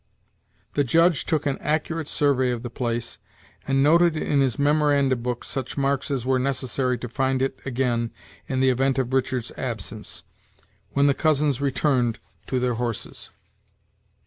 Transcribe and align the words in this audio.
The 0.73 0.83
Judge 0.83 1.27
took 1.27 1.45
an 1.45 1.59
accurate 1.59 2.07
survey 2.07 2.49
of 2.49 2.63
the 2.63 2.71
place, 2.71 3.19
and 3.67 3.83
noted 3.83 4.17
in 4.17 4.41
his 4.41 4.57
memorandum 4.57 5.21
book 5.21 5.43
such 5.43 5.77
marks 5.77 6.09
as 6.09 6.25
were 6.25 6.39
necessary 6.39 6.97
to 6.97 7.07
find 7.07 7.39
it 7.39 7.59
again 7.67 8.09
in 8.47 8.61
the 8.61 8.71
event 8.71 8.97
of 8.97 9.13
Richard's 9.13 9.51
absence; 9.57 10.23
when 10.93 11.05
the 11.05 11.13
cousins 11.13 11.61
returned 11.61 12.17
to 12.47 12.59
their 12.59 12.73
horses. 12.81 13.29